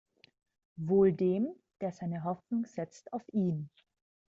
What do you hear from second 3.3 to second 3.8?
ihn!